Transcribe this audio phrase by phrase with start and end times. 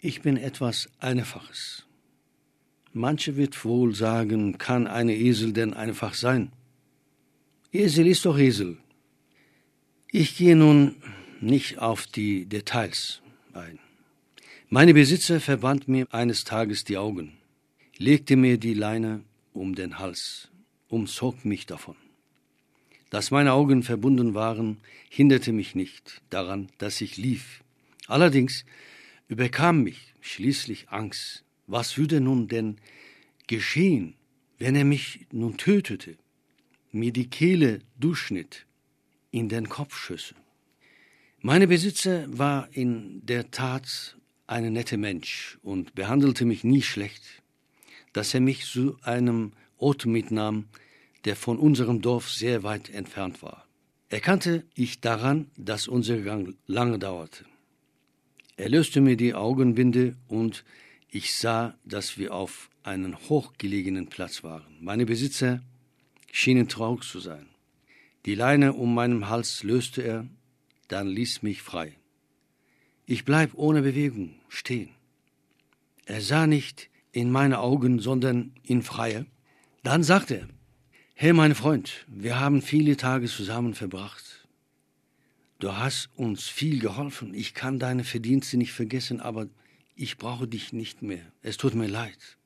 [0.00, 1.84] Ich bin etwas Einfaches.
[2.92, 6.52] Manche wird wohl sagen, kann eine Esel denn einfach sein?
[7.72, 8.78] Esel ist doch Esel.
[10.12, 10.94] Ich gehe nun
[11.40, 13.22] nicht auf die Details
[13.52, 13.80] ein.
[14.68, 17.32] Meine Besitzer verband mir eines Tages die Augen,
[17.96, 20.48] legte mir die Leine um den Hals,
[20.88, 21.96] umzog mich davon.
[23.10, 24.76] Dass meine Augen verbunden waren,
[25.08, 27.64] hinderte mich nicht daran, dass ich lief.
[28.06, 28.64] Allerdings
[29.28, 31.44] überkam mich schließlich Angst.
[31.66, 32.76] Was würde nun denn
[33.46, 34.14] geschehen,
[34.58, 36.16] wenn er mich nun tötete,
[36.90, 38.66] mir die Kehle durchschnitt,
[39.30, 40.34] in den Kopf schüsse?
[41.40, 44.16] Meine Besitzer war in der Tat
[44.48, 47.22] ein netter Mensch und behandelte mich nie schlecht.
[48.12, 50.66] Dass er mich zu einem Ort mitnahm,
[51.24, 53.66] der von unserem Dorf sehr weit entfernt war.
[54.08, 57.44] Erkannte ich daran, dass unser Gang lange dauerte.
[58.58, 60.64] Er löste mir die Augenbinde und
[61.10, 64.76] ich sah, dass wir auf einen hochgelegenen Platz waren.
[64.80, 65.62] Meine Besitzer
[66.32, 67.46] schienen traurig zu sein.
[68.26, 70.26] Die Leine um meinem Hals löste er,
[70.88, 71.94] dann ließ mich frei.
[73.06, 74.90] Ich bleib ohne Bewegung stehen.
[76.04, 79.26] Er sah nicht in meine Augen, sondern in freie.
[79.84, 80.48] Dann sagte er,
[81.14, 84.27] Hey mein Freund, wir haben viele Tage zusammen verbracht.
[85.58, 87.34] Du hast uns viel geholfen.
[87.34, 89.48] Ich kann deine Verdienste nicht vergessen, aber
[89.96, 91.32] ich brauche dich nicht mehr.
[91.42, 92.38] Es tut mir leid.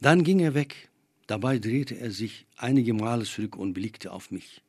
[0.00, 0.90] Dann ging er weg.
[1.26, 4.62] Dabei drehte er sich einige Male zurück und blickte auf mich.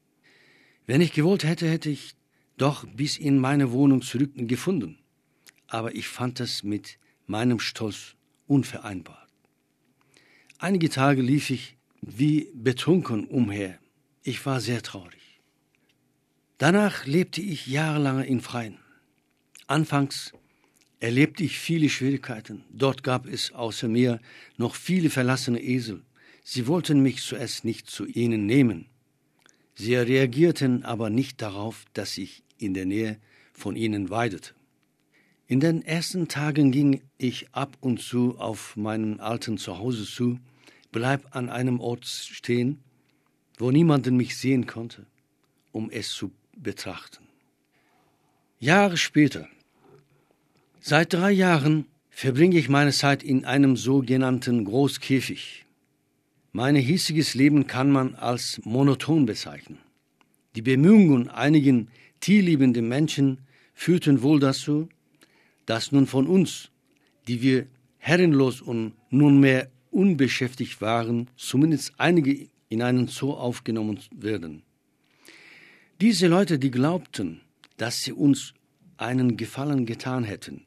[0.85, 2.15] Wenn ich gewollt hätte, hätte ich
[2.57, 4.97] doch bis in meine Wohnung zurückgefunden.
[5.67, 8.15] Aber ich fand es mit meinem Stolz
[8.47, 9.27] unvereinbar.
[10.57, 13.77] Einige Tage lief ich wie betrunken umher.
[14.23, 15.18] Ich war sehr traurig.
[16.59, 18.79] Danach lebte ich jahrelang in Freien.
[19.67, 20.33] Anfangs
[20.99, 22.65] erlebte ich viele Schwierigkeiten.
[22.69, 24.19] Dort gab es außer mir
[24.57, 26.01] noch viele verlassene Esel.
[26.43, 28.87] Sie wollten mich zuerst nicht zu ihnen nehmen.
[29.73, 33.21] Sie reagierten aber nicht darauf, dass ich in der Nähe
[33.53, 34.53] von ihnen weidete.
[35.47, 40.37] In den ersten Tagen ging ich ab und zu auf meinen alten Zuhause zu,
[40.91, 42.83] bleib an einem Ort stehen,
[43.57, 45.05] wo niemanden mich sehen konnte,
[45.71, 47.23] um es zu betrachten.
[48.59, 49.47] Jahre später,
[50.81, 55.65] seit drei Jahren verbringe ich meine Zeit in einem sogenannten Großkäfig.
[56.51, 59.77] Mein hiesiges Leben kann man als monoton bezeichnen.
[60.55, 61.89] Die Bemühungen einigen
[62.19, 63.39] tierliebenden Menschen
[63.73, 64.89] führten wohl dazu,
[65.65, 66.71] dass nun von uns,
[67.27, 74.63] die wir herrenlos und nunmehr unbeschäftigt waren, zumindest einige in einen Zoo aufgenommen werden.
[76.01, 77.41] Diese Leute, die glaubten,
[77.75, 78.53] dass sie uns
[78.95, 80.65] einen Gefallen getan hätten,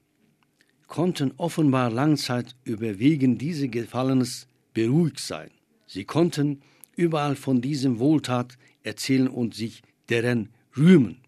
[0.89, 5.51] konnten offenbar Langzeit überwiegend diese Gefallenes beruhigt sein.
[5.87, 6.61] Sie konnten
[6.97, 11.23] überall von diesem Wohltat erzählen und sich deren rühmen.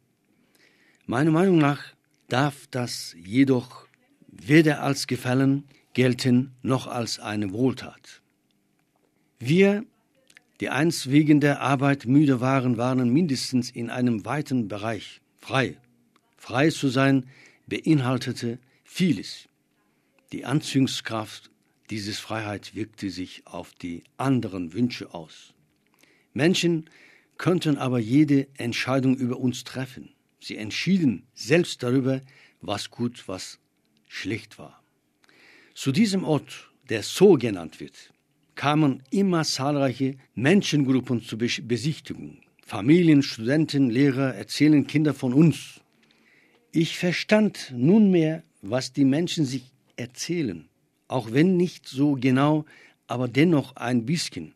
[1.06, 1.82] Meiner Meinung nach
[2.28, 3.86] darf das jedoch
[4.28, 8.20] weder als Gefallen gelten noch als eine Wohltat.
[9.38, 9.86] Wir,
[10.64, 15.76] die einst wegen der Arbeit müde waren, waren mindestens in einem weiten Bereich frei.
[16.38, 17.26] Frei zu sein
[17.66, 19.46] beinhaltete vieles.
[20.32, 21.50] Die Anziehungskraft
[21.90, 25.52] dieses Freiheit wirkte sich auf die anderen Wünsche aus.
[26.32, 26.88] Menschen
[27.36, 30.14] könnten aber jede Entscheidung über uns treffen.
[30.40, 32.22] Sie entschieden selbst darüber,
[32.62, 33.58] was gut, was
[34.08, 34.82] schlecht war.
[35.74, 38.13] Zu diesem Ort, der so genannt wird,
[38.54, 42.38] kamen immer zahlreiche Menschengruppen zur Besichtigung.
[42.64, 45.80] Familien, Studenten, Lehrer erzählen Kinder von uns.
[46.72, 50.68] Ich verstand nunmehr, was die Menschen sich erzählen,
[51.08, 52.64] auch wenn nicht so genau,
[53.06, 54.54] aber dennoch ein bisschen.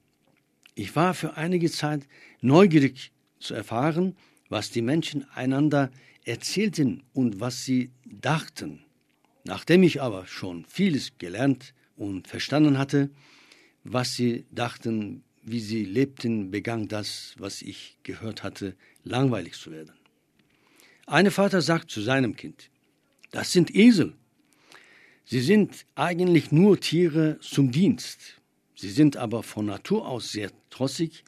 [0.75, 2.09] Ich war für einige Zeit
[2.41, 4.17] neugierig zu erfahren,
[4.49, 5.91] was die Menschen einander
[6.25, 8.81] erzählten und was sie dachten.
[9.45, 13.11] Nachdem ich aber schon vieles gelernt und verstanden hatte,
[13.85, 19.93] was sie dachten, wie sie lebten, begann das, was ich gehört hatte, langweilig zu werden.
[21.07, 22.71] Ein Vater sagt zu seinem Kind,
[23.31, 24.15] das sind Esel.
[25.25, 28.41] Sie sind eigentlich nur Tiere zum Dienst.
[28.75, 31.25] Sie sind aber von Natur aus sehr trotzig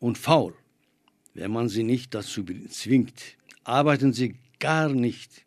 [0.00, 0.54] und faul.
[1.34, 5.44] Wenn man sie nicht dazu zwingt, arbeiten sie gar nicht.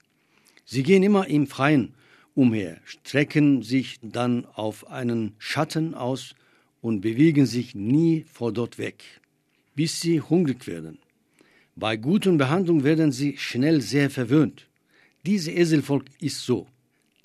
[0.66, 1.96] Sie gehen immer im Freien
[2.34, 6.36] umher, strecken sich dann auf einen Schatten aus
[6.82, 9.04] und bewegen sich nie vor dort weg,
[9.76, 11.00] bis sie hungrig werden.
[11.76, 14.68] Bei guter Behandlung werden sie schnell sehr verwöhnt.
[15.26, 16.68] Diese Eselvolk ist so.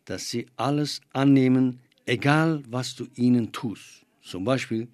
[0.06, 4.06] dass sie alles annehmen, egal was du ihnen tust.
[4.22, 4.88] Zum Beispiel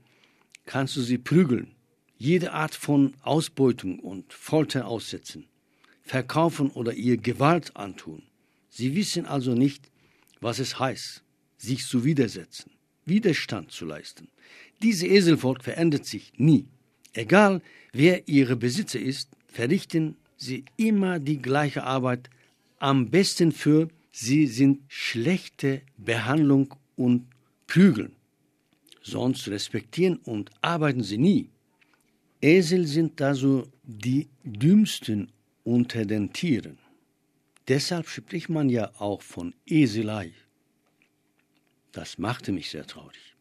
[0.66, 1.68] kannst du sie prügeln,
[2.18, 5.46] jede Art von Ausbeutung und Folter aussetzen,
[6.02, 8.22] verkaufen oder ihr Gewalt antun.
[8.68, 9.90] Sie wissen also nicht,
[10.40, 11.22] was es heißt,
[11.58, 12.71] sich zu widersetzen,
[13.04, 14.28] Widerstand zu leisten.
[14.82, 16.66] Diese Eselvolk verändert sich nie.
[17.12, 17.62] Egal,
[17.92, 22.30] wer ihre Besitzer ist, verrichten sie immer die gleiche Arbeit,
[22.78, 27.26] am besten für sie sind schlechte Behandlung und
[27.66, 28.12] Prügeln.
[29.02, 31.48] Sonst respektieren und arbeiten sie nie.
[32.40, 35.30] Esel sind also die dümmsten
[35.64, 36.78] unter den Tieren.
[37.68, 40.32] Deshalb spricht man ja auch von Eselei.
[41.92, 43.34] Das machte mich sehr traurig.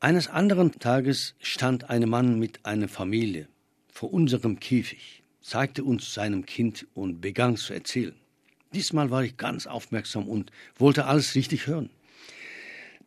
[0.00, 3.48] Eines anderen Tages stand ein Mann mit einer Familie
[3.88, 8.14] vor unserem Käfig, zeigte uns seinem Kind und begann zu erzählen.
[8.72, 11.90] Diesmal war ich ganz aufmerksam und wollte alles richtig hören.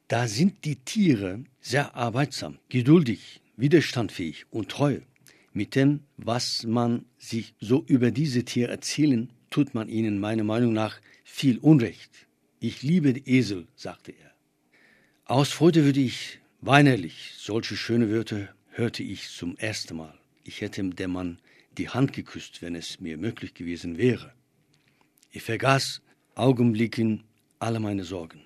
[0.10, 5.00] Da sind die Tiere sehr arbeitsam, geduldig, widerstandfähig und treu.
[5.54, 10.74] Mit dem, was man sich so über diese Tiere erzählen, tut man ihnen meiner Meinung
[10.74, 12.28] nach viel Unrecht.
[12.64, 14.32] Ich liebe Esel, sagte er.
[15.26, 20.14] Aus Freude würde ich weinerlich, solche schöne Wörter hörte ich zum ersten Mal.
[20.44, 21.40] Ich hätte dem Mann
[21.80, 24.32] die Hand geküsst, wenn es mir möglich gewesen wäre.
[25.32, 26.04] Ich vergaß
[26.36, 27.24] Augenblicken
[27.58, 28.44] alle meine Sorgen.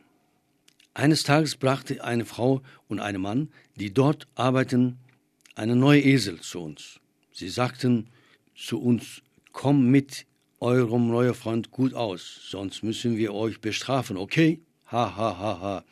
[0.94, 4.98] Eines Tages brachte eine Frau und ein Mann, die dort arbeiten,
[5.56, 7.02] einen neuen Esel zu uns.
[7.34, 8.08] Sie sagten
[8.56, 9.22] zu uns,
[9.52, 10.26] komm mit
[10.60, 14.62] eurem neuen Freund gut aus, sonst müssen wir euch bestrafen, okay?
[14.92, 15.84] Ha, ha, ha, ha.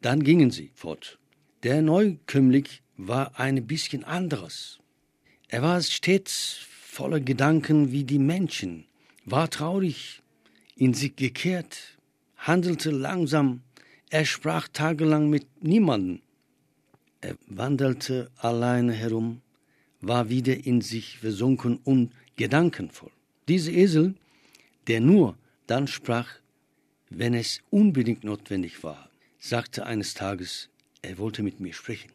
[0.00, 1.18] Dann gingen sie fort.
[1.62, 2.66] Der Neukömmling
[2.96, 4.78] war ein bisschen anderes.
[5.48, 8.86] Er war stets voller Gedanken wie die Menschen,
[9.24, 10.22] war traurig,
[10.76, 11.98] in sich gekehrt,
[12.36, 13.62] handelte langsam,
[14.08, 16.22] er sprach tagelang mit niemandem.
[17.20, 19.42] Er wandelte alleine herum,
[20.00, 23.12] war wieder in sich versunken und gedankenvoll.
[23.50, 24.14] Dieser Esel,
[24.86, 25.36] der nur
[25.66, 26.28] dann sprach,
[27.08, 29.10] wenn es unbedingt notwendig war,
[29.40, 30.68] sagte eines Tages,
[31.02, 32.12] er wollte mit mir sprechen.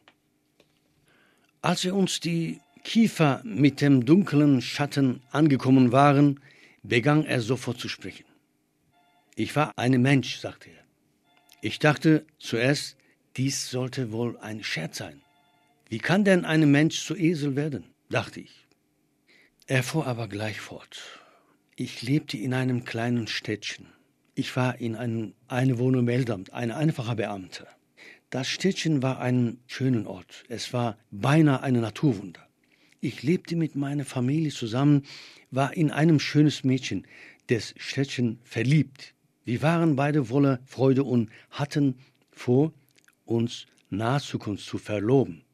[1.60, 6.40] Als wir uns die Kiefer mit dem dunklen Schatten angekommen waren,
[6.82, 8.24] begann er sofort zu sprechen.
[9.34, 10.84] Ich war ein Mensch, sagte er.
[11.60, 12.96] Ich dachte zuerst,
[13.36, 15.20] dies sollte wohl ein Scherz sein.
[15.90, 17.84] Wie kann denn ein Mensch zu Esel werden?
[18.08, 18.66] dachte ich.
[19.66, 21.25] Er fuhr aber gleich fort.
[21.78, 23.84] Ich lebte in einem kleinen Städtchen.
[24.34, 27.66] Ich war in einem Einwohner Meldamt, ein einfacher Beamter.
[28.30, 30.44] Das Städtchen war ein schöner Ort.
[30.48, 32.40] Es war beinahe ein Naturwunder.
[33.02, 35.02] Ich lebte mit meiner Familie zusammen,
[35.50, 37.06] war in einem schönes Mädchen
[37.50, 39.12] des Städtchen verliebt.
[39.44, 41.96] Wir waren beide voller Freude und hatten
[42.30, 42.72] vor,
[43.26, 45.45] uns nahe Zukunft zu verloben.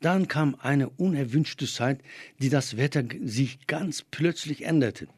[0.00, 2.00] Dann kam eine unerwünschte Zeit,
[2.40, 5.08] die das Wetter sich ganz plötzlich änderte.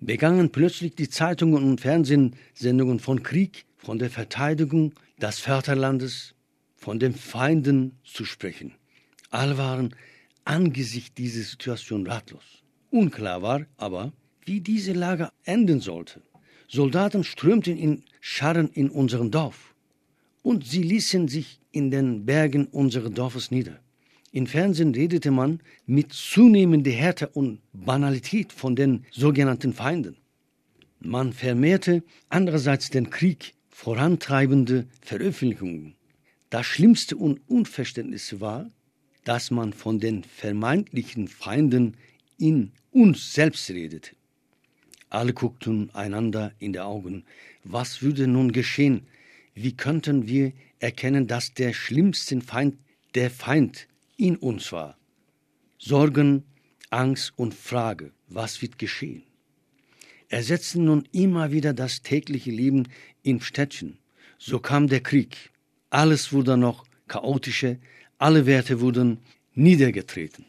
[0.00, 6.34] Begannen plötzlich die Zeitungen und Fernsehsendungen von Krieg, von der Verteidigung des Vaterlandes,
[6.74, 8.74] von den Feinden zu sprechen.
[9.30, 9.94] Alle waren
[10.44, 12.62] angesichts dieser Situation ratlos.
[12.90, 14.12] Unklar war aber,
[14.44, 16.22] wie diese Lage enden sollte.
[16.68, 19.75] Soldaten strömten in Scharren in unserem Dorf
[20.46, 23.80] und sie ließen sich in den Bergen unseres Dorfes nieder.
[24.30, 30.16] Im Fernsehen redete man mit zunehmender Härte und Banalität von den sogenannten Feinden.
[31.00, 35.96] Man vermehrte andererseits den Krieg vorantreibende Veröffentlichungen.
[36.48, 38.70] Das Schlimmste und Unverständlichste war,
[39.24, 41.96] dass man von den vermeintlichen Feinden
[42.38, 44.12] in uns selbst redete.
[45.10, 47.24] Alle guckten einander in die Augen.
[47.64, 49.08] Was würde nun geschehen?
[49.58, 52.76] Wie könnten wir erkennen, dass der schlimmste Feind
[53.14, 54.98] der Feind in uns war?
[55.78, 56.44] Sorgen,
[56.90, 59.22] Angst und Frage, was wird geschehen?
[60.28, 62.86] Ersetzten nun immer wieder das tägliche Leben
[63.22, 63.96] im Städtchen.
[64.38, 65.50] So kam der Krieg.
[65.88, 67.76] Alles wurde noch chaotischer,
[68.18, 69.20] alle Werte wurden
[69.54, 70.44] niedergetreten.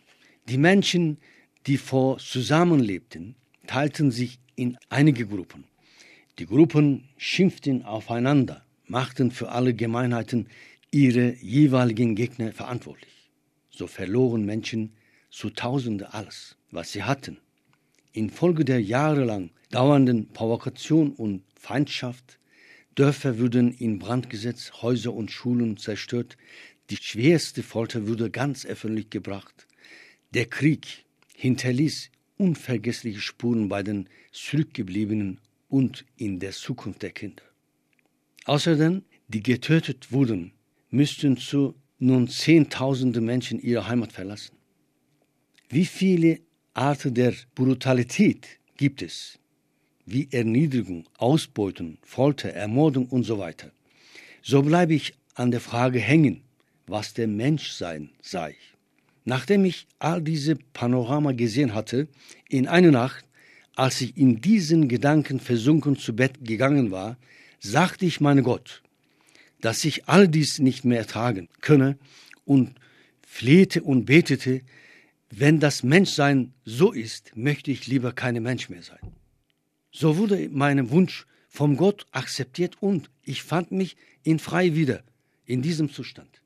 [0.50, 1.18] Die Menschen,
[1.66, 3.36] die vor zusammenlebten,
[3.68, 5.64] teilten sich in einige Gruppen.
[6.40, 10.48] Die Gruppen schimpften aufeinander, machten für alle Gemeinheiten
[10.92, 13.32] ihre jeweiligen Gegner verantwortlich.
[13.70, 14.94] So verloren Menschen
[15.30, 17.38] zu Tausende alles, was sie hatten.
[18.14, 22.40] Infolge der jahrelang dauernden Provokation und Feindschaft,
[22.96, 26.38] Dörfer wurden in Brand gesetzt, Häuser und Schulen zerstört,
[26.90, 29.68] die schwerste Folter wurde ganz öffentlich gebracht.
[30.34, 35.40] Der Krieg hinterließ unvergessliche Spuren bei den zurückgebliebenen
[35.70, 37.44] und in der Zukunft der Kinder.
[38.48, 40.54] Außerdem, die getötet wurden,
[40.90, 44.56] müssten zu nun Zehntausende Menschen ihre Heimat verlassen.
[45.68, 46.40] Wie viele
[46.74, 49.38] Arten der Brutalität gibt es,
[50.06, 53.70] wie Erniedrigung, Ausbeutung, Folter, Ermordung und so weiter.
[54.42, 56.44] So bleibe ich an der Frage hängen,
[56.86, 58.56] was der Menschsein sei.
[59.26, 62.08] Nachdem ich all diese Panorama gesehen hatte,
[62.48, 63.26] in einer Nacht,
[63.76, 67.18] als ich in diesen Gedanken versunken zu Bett gegangen war,
[67.60, 68.84] sagte ich meine Gott,
[69.62, 71.98] dass ich all dies nicht mehr ertragen könne
[72.46, 72.76] und
[73.26, 74.62] flehte und betete,
[75.30, 79.14] wenn das Menschsein so ist, möchte ich lieber keine Mensch mehr sein.
[79.92, 85.04] So wurde mein Wunsch vom Gott akzeptiert und ich fand mich in frei wieder
[85.46, 86.42] in diesem Zustand.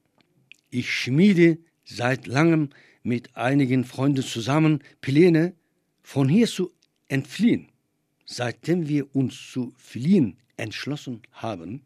[0.70, 2.70] Ich schmiede seit langem
[3.04, 5.54] mit einigen Freunden zusammen Pläne,
[6.04, 6.72] von hier zu
[7.08, 7.71] entfliehen.
[8.34, 11.82] Seitdem wir uns zu fliehen entschlossen haben,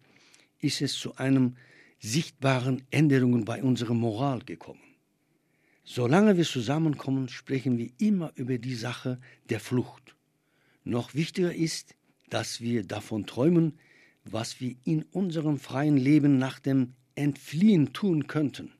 [0.60, 1.56] ist es zu einem
[2.00, 4.84] sichtbaren Änderungen bei unserer Moral gekommen.
[5.84, 10.16] Solange wir zusammenkommen, sprechen wir immer über die Sache der Flucht.
[10.84, 11.96] Noch wichtiger ist,
[12.30, 13.80] dass wir davon träumen,
[14.24, 18.72] was wir in unserem freien Leben nach dem Entfliehen tun könnten.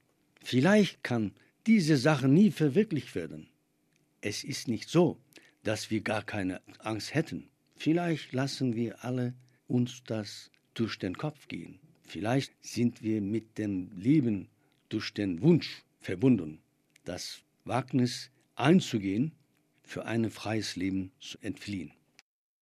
[0.44, 1.32] Vielleicht kann
[1.66, 3.48] diese Sache nie verwirklicht werden.
[4.22, 5.18] Es ist nicht so,
[5.64, 7.50] dass wir gar keine Angst hätten.
[7.86, 9.36] Vielleicht lassen wir alle
[9.68, 11.78] uns das durch den Kopf gehen.
[12.02, 14.48] Vielleicht sind wir mit dem Leben
[14.90, 16.58] durch den Wunsch verbunden
[17.04, 19.34] das Wagnis einzugehen,
[19.84, 21.94] für ein freies Leben zu entfliehen.